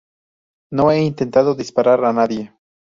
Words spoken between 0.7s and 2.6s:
No he intentado disparar a nadie.